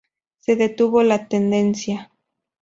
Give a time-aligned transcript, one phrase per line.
[0.39, 2.11] Se detuvo la tendencia.